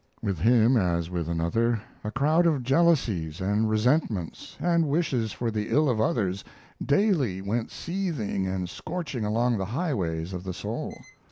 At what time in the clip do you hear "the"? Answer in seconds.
5.51-5.69, 9.59-9.65, 10.43-10.53